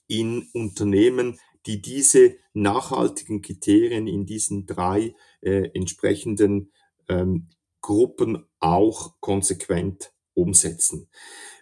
in 0.07 0.49
Unternehmen, 0.53 1.39
die 1.67 1.81
diese 1.81 2.37
nachhaltigen 2.53 3.43
Kriterien 3.43 4.07
in 4.07 4.27
diesen 4.27 4.67
drei 4.67 5.15
äh, 5.41 5.71
entsprechenden 5.75 6.73
ähm, 7.09 7.49
Gruppen 7.81 8.47
auch 8.61 9.15
konsequent 9.21 10.13
umsetzen. 10.35 11.09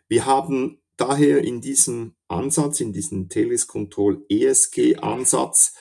Wir 0.08 0.26
haben 0.26 0.80
daher 0.96 1.42
in 1.42 1.60
diesem 1.60 2.14
Ansatz, 2.28 2.80
in 2.80 2.92
diesem 2.92 3.28
Talis 3.28 3.66
Control 3.66 4.24
ESG 4.28 4.96
Ansatz, 4.96 5.74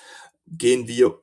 gehen 0.47 0.87
wir, 0.87 1.21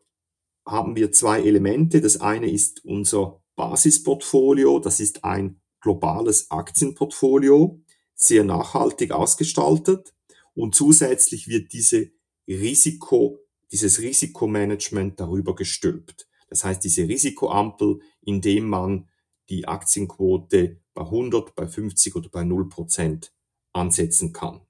haben 0.67 0.97
wir 0.97 1.13
zwei 1.13 1.43
Elemente. 1.43 2.01
Das 2.01 2.21
eine 2.21 2.51
ist 2.51 2.85
unser 2.85 3.43
Basisportfolio. 3.57 4.79
Das 4.79 5.01
ist 5.01 5.25
ein 5.25 5.61
globales 5.81 6.51
Aktienportfolio, 6.51 7.81
sehr 8.15 8.45
nachhaltig 8.45 9.13
ausgestaltet. 9.13 10.15
Und 10.59 10.75
zusätzlich 10.75 11.47
wird 11.47 11.73
diese 11.73 12.11
Risiko, 12.49 13.39
dieses 13.71 14.01
Risikomanagement 14.01 15.21
darüber 15.21 15.55
gestülpt. 15.55 16.29
Das 16.49 16.65
heißt, 16.65 16.83
diese 16.83 17.07
Risikoampel, 17.07 18.01
indem 18.23 18.69
man 18.69 19.09
die 19.51 19.69
Aktienquote 19.69 20.81
bei 20.95 21.03
100, 21.03 21.55
bei 21.55 21.69
50 21.69 22.17
oder 22.17 22.29
bei 22.29 22.43
0 22.43 22.69
Prozent 22.69 23.33
ansetzen 23.73 24.33
kann. 24.33 24.61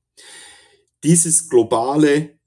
Dieses 1.04 1.48
globale 1.48 2.38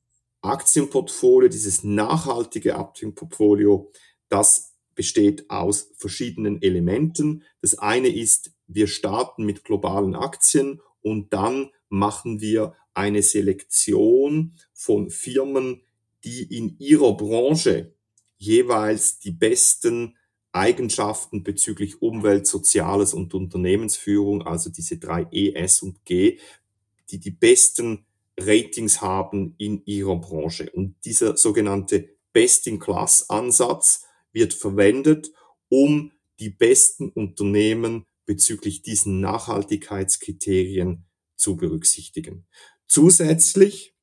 Aktienportfolio, 0.42 1.50
dieses 1.50 1.84
nachhaltige 1.84 2.76
Aktienportfolio, 2.76 3.92
das 4.30 4.76
besteht 4.94 5.50
aus 5.50 5.90
verschiedenen 5.96 6.62
Elementen. 6.62 7.44
Das 7.62 7.80
eine 7.80 8.10
ist, 8.10 8.52
wir 8.68 8.86
starten 8.86 9.46
mit 9.46 9.64
globalen 9.64 10.14
Aktien 10.14 10.80
und 11.02 11.34
dann 11.34 11.72
machen 11.90 12.40
wir 12.40 12.76
eine 12.94 13.24
Selektion 13.24 14.56
von 14.74 15.10
Firmen, 15.10 15.82
die 16.24 16.44
in 16.44 16.78
ihrer 16.80 17.16
Branche 17.16 17.94
jeweils 18.38 19.20
die 19.20 19.32
besten 19.32 20.18
Eigenschaften 20.52 21.44
bezüglich 21.44 22.02
Umwelt, 22.02 22.46
Soziales 22.46 23.14
und 23.14 23.34
Unternehmensführung, 23.34 24.42
also 24.42 24.70
diese 24.70 24.98
drei 24.98 25.28
E, 25.32 25.54
S 25.54 25.82
und 25.82 26.04
G, 26.06 26.40
die 27.10 27.20
die 27.20 27.32
besten 27.32 28.06
Ratings 28.38 29.02
haben 29.02 29.56
in 29.58 29.86
ihrer 29.86 30.20
Branche. 30.20 30.70
Und 30.72 30.96
dieser 31.06 31.38
sogenannte 31.38 32.10
Best-in-Class-Ansatz 32.34 34.06
wird 34.34 34.54
verwendet, 34.54 35.32
um 35.70 36.12
die 36.40 36.50
besten 36.50 37.10
Unternehmen 37.10 38.06
bezüglich 38.26 38.82
diesen 38.82 39.20
Nachhaltigkeitskriterien 39.20 41.06
zu 41.36 41.58
berücksichtigen. 41.58 42.46
Zusätzlich 42.92 43.96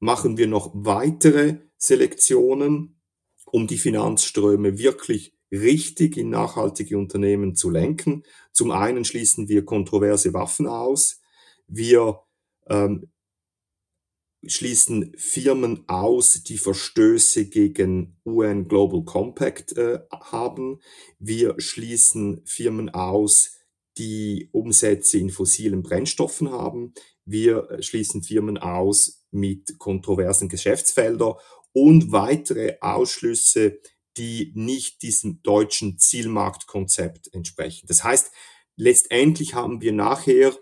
machen 0.00 0.36
wir 0.36 0.48
noch 0.48 0.70
weitere 0.74 1.60
Selektionen, 1.78 3.00
um 3.46 3.66
die 3.66 3.78
Finanzströme 3.78 4.76
wirklich 4.76 5.32
richtig 5.50 6.18
in 6.18 6.28
nachhaltige 6.28 6.98
Unternehmen 6.98 7.54
zu 7.54 7.70
lenken. 7.70 8.24
Zum 8.52 8.70
einen 8.70 9.06
schließen 9.06 9.48
wir 9.48 9.64
kontroverse 9.64 10.34
Waffen 10.34 10.66
aus. 10.66 11.22
Wir 11.68 12.20
ähm, 12.66 13.10
schließen 14.46 15.14
Firmen 15.16 15.88
aus, 15.88 16.42
die 16.42 16.58
Verstöße 16.58 17.46
gegen 17.46 18.20
UN 18.26 18.68
Global 18.68 19.04
Compact 19.04 19.74
äh, 19.78 20.00
haben. 20.12 20.82
Wir 21.18 21.58
schließen 21.58 22.42
Firmen 22.44 22.90
aus, 22.90 23.54
die 23.96 24.50
Umsätze 24.52 25.16
in 25.16 25.30
fossilen 25.30 25.82
Brennstoffen 25.82 26.50
haben. 26.50 26.92
Wir 27.30 27.70
äh, 27.70 27.82
schließen 27.82 28.22
Firmen 28.22 28.58
aus 28.58 29.26
mit 29.30 29.78
kontroversen 29.78 30.48
Geschäftsfeldern 30.48 31.34
und 31.72 32.12
weitere 32.12 32.76
Ausschlüsse, 32.80 33.78
die 34.16 34.52
nicht 34.54 35.02
diesem 35.02 35.42
deutschen 35.42 35.98
Zielmarktkonzept 35.98 37.32
entsprechen. 37.32 37.86
Das 37.86 38.02
heißt, 38.02 38.32
letztendlich 38.76 39.54
haben 39.54 39.80
wir 39.80 39.92
nachher 39.92 40.56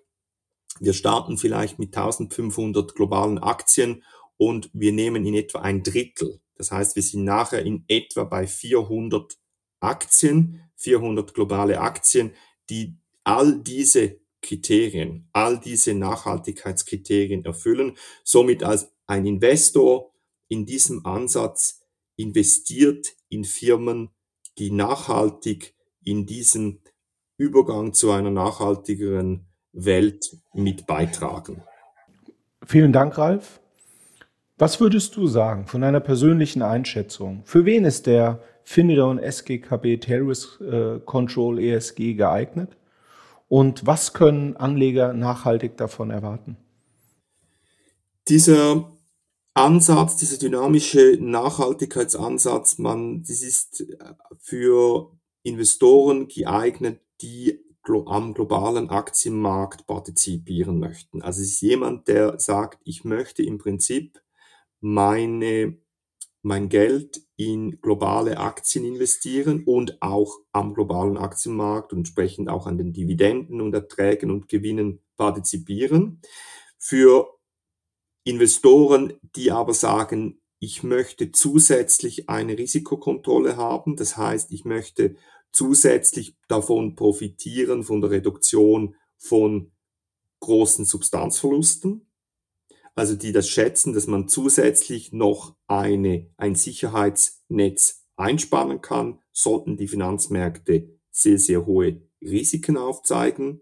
wir 0.80 0.92
starten 0.92 1.38
vielleicht 1.38 1.78
mit 1.78 1.96
1500 1.96 2.94
globalen 2.94 3.38
Aktien 3.38 4.02
und 4.36 4.70
wir 4.72 4.92
nehmen 4.92 5.24
in 5.24 5.34
etwa 5.34 5.60
ein 5.60 5.82
Drittel. 5.82 6.40
Das 6.56 6.70
heißt, 6.70 6.96
wir 6.96 7.02
sind 7.02 7.24
nachher 7.24 7.64
in 7.64 7.84
etwa 7.88 8.24
bei 8.24 8.46
400 8.46 9.36
Aktien, 9.80 10.62
400 10.76 11.34
globale 11.34 11.80
Aktien, 11.80 12.32
die 12.68 12.98
all 13.24 13.62
diese 13.62 14.20
Kriterien, 14.42 15.28
all 15.32 15.58
diese 15.58 15.94
Nachhaltigkeitskriterien 15.94 17.44
erfüllen. 17.44 17.96
Somit 18.24 18.62
als 18.62 18.92
ein 19.06 19.26
Investor 19.26 20.12
in 20.48 20.66
diesem 20.66 21.04
Ansatz 21.04 21.82
investiert 22.16 23.08
in 23.28 23.44
Firmen, 23.44 24.10
die 24.58 24.70
nachhaltig 24.70 25.74
in 26.04 26.26
diesen 26.26 26.80
Übergang 27.36 27.92
zu 27.92 28.10
einer 28.10 28.30
nachhaltigeren 28.30 29.46
Welt 29.72 30.36
mit 30.54 30.86
beitragen. 30.86 31.62
Vielen 32.64 32.92
Dank, 32.92 33.18
Ralf. 33.18 33.60
Was 34.58 34.80
würdest 34.80 35.16
du 35.16 35.26
sagen 35.26 35.66
von 35.66 35.82
deiner 35.82 36.00
persönlichen 36.00 36.62
Einschätzung? 36.62 37.42
Für 37.44 37.66
wen 37.66 37.84
ist 37.84 38.06
der 38.06 38.42
FINRA 38.64 39.04
und 39.04 39.18
SGKB 39.18 40.00
Risk 40.08 40.60
äh, 40.62 40.98
Control 41.04 41.60
ESG 41.60 42.14
geeignet? 42.14 42.76
Und 43.48 43.86
was 43.86 44.12
können 44.12 44.56
Anleger 44.56 45.12
nachhaltig 45.12 45.76
davon 45.76 46.10
erwarten? 46.10 46.56
Dieser 48.28 48.92
Ansatz, 49.54 50.16
dieser 50.16 50.38
dynamische 50.38 51.16
Nachhaltigkeitsansatz, 51.20 52.78
man, 52.78 53.22
das 53.22 53.42
ist 53.42 53.86
für 54.38 55.12
Investoren 55.42 56.28
geeignet, 56.28 57.00
die 57.22 57.60
am 58.06 58.34
globalen 58.34 58.90
Aktienmarkt 58.90 59.86
partizipieren 59.86 60.80
möchten. 60.80 61.22
Also 61.22 61.40
es 61.40 61.52
ist 61.52 61.60
jemand, 61.60 62.08
der 62.08 62.38
sagt, 62.40 62.80
ich 62.84 63.04
möchte 63.04 63.44
im 63.44 63.58
Prinzip 63.58 64.20
meine, 64.80 65.78
mein 66.46 66.68
Geld 66.68 67.22
in 67.34 67.80
globale 67.80 68.38
Aktien 68.38 68.84
investieren 68.84 69.64
und 69.64 70.00
auch 70.00 70.38
am 70.52 70.74
globalen 70.74 71.16
Aktienmarkt 71.16 71.92
und 71.92 71.98
entsprechend 71.98 72.48
auch 72.48 72.68
an 72.68 72.78
den 72.78 72.92
Dividenden 72.92 73.60
und 73.60 73.74
Erträgen 73.74 74.30
und 74.30 74.48
Gewinnen 74.48 75.00
partizipieren. 75.16 76.20
Für 76.78 77.36
Investoren, 78.22 79.14
die 79.34 79.50
aber 79.50 79.74
sagen, 79.74 80.40
ich 80.60 80.84
möchte 80.84 81.32
zusätzlich 81.32 82.28
eine 82.28 82.56
Risikokontrolle 82.56 83.56
haben, 83.56 83.96
das 83.96 84.16
heißt, 84.16 84.52
ich 84.52 84.64
möchte 84.64 85.16
zusätzlich 85.50 86.36
davon 86.46 86.94
profitieren, 86.94 87.82
von 87.82 88.00
der 88.00 88.10
Reduktion 88.10 88.94
von 89.16 89.72
großen 90.38 90.84
Substanzverlusten. 90.84 92.05
Also 92.96 93.14
die 93.14 93.32
das 93.32 93.48
schätzen, 93.48 93.92
dass 93.92 94.06
man 94.06 94.26
zusätzlich 94.26 95.12
noch 95.12 95.54
eine, 95.66 96.30
ein 96.38 96.54
Sicherheitsnetz 96.54 98.06
einspannen 98.16 98.80
kann, 98.80 99.20
sollten 99.32 99.76
die 99.76 99.86
Finanzmärkte 99.86 100.98
sehr, 101.10 101.38
sehr 101.38 101.66
hohe 101.66 102.00
Risiken 102.22 102.78
aufzeigen. 102.78 103.60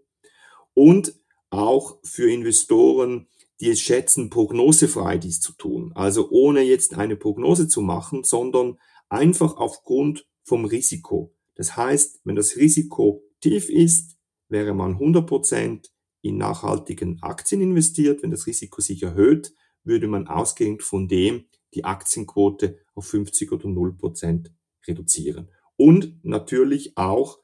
Und 0.73 1.13
auch 1.49 1.99
für 2.03 2.31
Investoren, 2.31 3.27
die 3.59 3.69
es 3.69 3.81
schätzen, 3.81 4.29
prognosefrei 4.29 5.17
dies 5.17 5.41
zu 5.41 5.51
tun. 5.53 5.91
Also 5.95 6.29
ohne 6.29 6.61
jetzt 6.61 6.95
eine 6.95 7.17
Prognose 7.17 7.67
zu 7.67 7.81
machen, 7.81 8.23
sondern 8.23 8.79
einfach 9.09 9.57
aufgrund 9.57 10.25
vom 10.43 10.63
Risiko. 10.63 11.35
Das 11.55 11.75
heißt, 11.75 12.21
wenn 12.23 12.35
das 12.35 12.55
Risiko 12.55 13.23
tief 13.41 13.69
ist, 13.69 14.17
wäre 14.47 14.73
man 14.73 14.97
100% 14.97 15.89
in 16.25 16.37
nachhaltigen 16.37 17.21
Aktien 17.21 17.61
investiert. 17.61 18.23
Wenn 18.23 18.31
das 18.31 18.47
Risiko 18.47 18.81
sich 18.81 19.03
erhöht, 19.03 19.53
würde 19.83 20.07
man 20.07 20.27
ausgehend 20.27 20.83
von 20.83 21.07
dem 21.07 21.45
die 21.73 21.85
Aktienquote 21.85 22.79
auf 22.95 23.07
50 23.07 23.51
oder 23.51 23.65
0% 23.65 24.49
reduzieren. 24.87 25.49
Und 25.77 26.23
natürlich 26.23 26.97
auch 26.97 27.39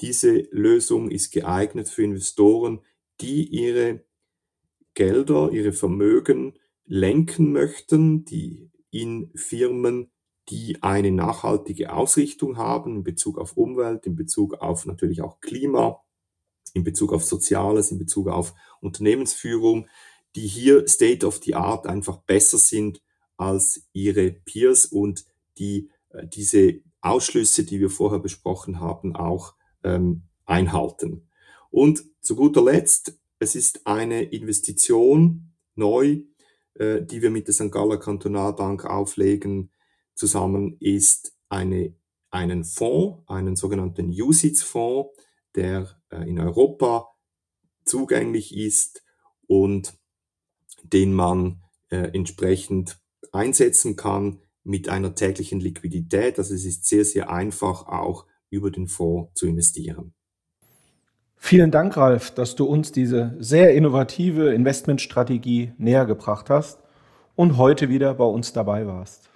diese 0.00 0.48
Lösung 0.50 1.10
ist 1.10 1.30
geeignet 1.30 1.88
für 1.88 2.02
Investoren, 2.04 2.80
die 3.20 3.46
ihre 3.46 4.04
Gelder, 4.94 5.50
ihre 5.52 5.72
Vermögen 5.72 6.58
lenken 6.84 7.52
möchten, 7.52 8.24
die 8.24 8.70
in 8.90 9.30
Firmen 9.34 10.10
die 10.48 10.82
eine 10.82 11.12
nachhaltige 11.12 11.92
Ausrichtung 11.92 12.56
haben 12.56 12.96
in 12.96 13.04
Bezug 13.04 13.38
auf 13.38 13.56
Umwelt, 13.56 14.06
in 14.06 14.16
Bezug 14.16 14.54
auf 14.54 14.86
natürlich 14.86 15.20
auch 15.20 15.40
Klima, 15.40 16.00
in 16.74 16.84
Bezug 16.84 17.12
auf 17.12 17.24
Soziales, 17.24 17.90
in 17.90 17.98
Bezug 17.98 18.28
auf 18.28 18.54
Unternehmensführung, 18.80 19.88
die 20.36 20.46
hier 20.46 20.86
State 20.86 21.26
of 21.26 21.40
the 21.42 21.54
Art 21.54 21.86
einfach 21.86 22.18
besser 22.18 22.58
sind 22.58 23.02
als 23.36 23.88
ihre 23.92 24.30
Peers 24.30 24.86
und 24.86 25.24
die 25.58 25.90
äh, 26.10 26.26
diese 26.26 26.80
Ausschlüsse, 27.00 27.64
die 27.64 27.80
wir 27.80 27.90
vorher 27.90 28.18
besprochen 28.18 28.80
haben, 28.80 29.14
auch 29.14 29.54
ähm, 29.84 30.22
einhalten. 30.46 31.28
Und 31.70 32.04
zu 32.20 32.34
guter 32.36 32.62
Letzt, 32.64 33.18
es 33.38 33.54
ist 33.54 33.86
eine 33.86 34.24
Investition 34.24 35.52
neu, 35.74 36.22
äh, 36.74 37.02
die 37.02 37.22
wir 37.22 37.30
mit 37.30 37.46
der 37.46 37.54
St. 37.54 37.70
Galler 37.70 37.98
Kantonalbank 37.98 38.84
auflegen, 38.84 39.70
zusammen 40.14 40.76
ist 40.80 41.36
eine, 41.48 41.94
einen 42.30 42.64
Fonds, 42.64 43.22
einen 43.28 43.54
sogenannten 43.54 44.10
USITS-Fonds, 44.10 45.10
der 45.54 45.88
äh, 46.10 46.28
in 46.28 46.38
Europa 46.38 47.08
zugänglich 47.84 48.56
ist 48.56 49.02
und 49.46 49.94
den 50.82 51.12
man 51.12 51.62
äh, 51.90 52.10
entsprechend 52.12 52.98
einsetzen 53.32 53.96
kann 53.96 54.40
mit 54.62 54.88
einer 54.88 55.14
täglichen 55.14 55.60
Liquidität. 55.60 56.38
Also 56.38 56.54
es 56.54 56.64
ist 56.64 56.86
sehr, 56.86 57.04
sehr 57.04 57.30
einfach 57.30 57.86
auch 57.86 58.26
über 58.50 58.70
den 58.70 58.86
Fonds 58.88 59.32
zu 59.34 59.46
investieren. 59.46 60.14
Vielen 61.36 61.70
Dank, 61.70 61.96
Ralf, 61.96 62.32
dass 62.32 62.56
du 62.56 62.64
uns 62.64 62.92
diese 62.92 63.36
sehr 63.38 63.74
innovative 63.74 64.52
Investmentstrategie 64.52 65.72
näher 65.78 66.04
gebracht 66.04 66.50
hast 66.50 66.80
und 67.36 67.56
heute 67.56 67.88
wieder 67.88 68.14
bei 68.14 68.24
uns 68.24 68.52
dabei 68.52 68.86
warst. 68.86 69.27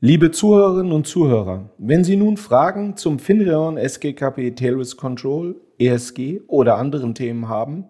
Liebe 0.00 0.30
Zuhörerinnen 0.30 0.92
und 0.92 1.06
Zuhörer, 1.06 1.70
wenn 1.78 2.04
Sie 2.04 2.16
nun 2.16 2.36
Fragen 2.36 2.98
zum 2.98 3.18
FINREON 3.18 3.78
SGKP 3.78 4.54
Tail 4.54 4.74
Risk 4.74 4.98
Control, 4.98 5.58
ESG 5.78 6.42
oder 6.48 6.76
anderen 6.76 7.14
Themen 7.14 7.48
haben, 7.48 7.86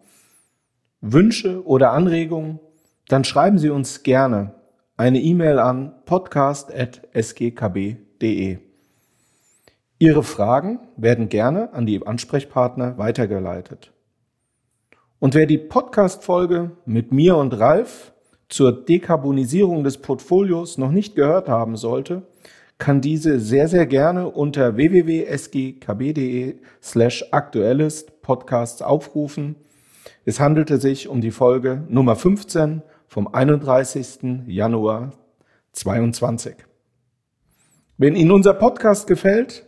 Wünsche 1.00 1.66
oder 1.66 1.90
Anregungen, 1.90 2.60
dann 3.08 3.24
schreiben 3.24 3.58
Sie 3.58 3.70
uns 3.70 4.04
gerne 4.04 4.54
eine 4.96 5.20
E-Mail 5.20 5.58
an 5.58 5.94
podcast.sgkb.de. 6.04 8.58
Ihre 9.98 10.22
Fragen 10.22 10.78
werden 10.96 11.28
gerne 11.28 11.72
an 11.72 11.86
die 11.86 12.06
Ansprechpartner 12.06 12.98
weitergeleitet. 12.98 13.92
Und 15.18 15.34
wer 15.34 15.46
die 15.46 15.58
Podcast-Folge 15.58 16.70
mit 16.84 17.10
mir 17.10 17.36
und 17.36 17.58
Ralf 17.58 18.12
zur 18.48 18.84
Dekarbonisierung 18.84 19.84
des 19.84 19.98
Portfolios 19.98 20.78
noch 20.78 20.90
nicht 20.90 21.16
gehört 21.16 21.48
haben 21.48 21.76
sollte, 21.76 22.22
kann 22.78 23.00
diese 23.00 23.40
sehr, 23.40 23.68
sehr 23.68 23.86
gerne 23.86 24.28
unter 24.28 24.76
www.sgkb.de 24.76 26.56
slash 26.82 27.24
aktuelles 27.30 28.06
Podcasts 28.22 28.82
aufrufen. 28.82 29.56
Es 30.24 30.40
handelte 30.40 30.78
sich 30.78 31.08
um 31.08 31.20
die 31.20 31.30
Folge 31.30 31.84
Nummer 31.88 32.16
15 32.16 32.82
vom 33.08 33.28
31. 33.32 34.44
Januar 34.46 35.12
22. 35.72 36.56
Wenn 37.96 38.14
Ihnen 38.14 38.30
unser 38.30 38.52
Podcast 38.52 39.06
gefällt, 39.06 39.64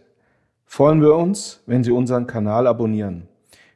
freuen 0.67 1.01
wir 1.01 1.15
uns, 1.15 1.63
wenn 1.67 1.83
Sie 1.83 1.93
unseren 1.93 2.27
Kanal 2.27 2.67
abonnieren. 2.67 3.27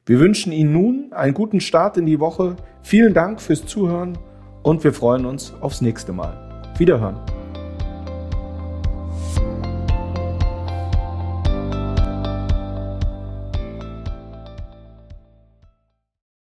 Wir 0.04 0.20
wünschen 0.20 0.52
Ihnen 0.52 0.72
nun 0.72 1.12
einen 1.12 1.32
guten 1.32 1.60
Start 1.60 1.96
in 1.96 2.04
die 2.04 2.20
Woche. 2.20 2.56
Vielen 2.82 3.14
Dank 3.14 3.40
fürs 3.40 3.64
Zuhören 3.64 4.18
und 4.62 4.84
wir 4.84 4.92
freuen 4.92 5.26
uns 5.26 5.52
aufs 5.60 5.80
nächste 5.80 6.12
Mal. 6.12 6.36
Wiederhören. 6.78 7.16